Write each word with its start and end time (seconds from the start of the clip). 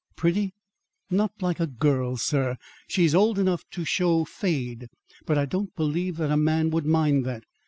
"Pretty?" 0.15 0.55
"Not 1.11 1.31
like 1.41 1.59
a 1.59 1.67
girl, 1.67 2.17
sir. 2.17 2.57
She's 2.87 3.13
old 3.13 3.37
enough 3.37 3.63
to 3.69 3.85
show 3.85 4.25
fade; 4.25 4.87
but 5.27 5.37
I 5.37 5.45
don't 5.45 5.75
believe 5.75 6.17
that 6.17 6.31
a 6.31 6.37
man 6.37 6.71
would 6.71 6.87
mind 6.87 7.23
that. 7.25 7.43